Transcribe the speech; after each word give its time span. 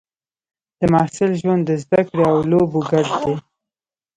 د 0.79 0.81
محصل 0.93 1.31
ژوند 1.41 1.61
د 1.65 1.71
زده 1.83 2.01
کړې 2.09 2.23
او 2.31 2.37
لوبو 2.51 2.79
ګډ 2.89 3.07
دی. 3.21 3.35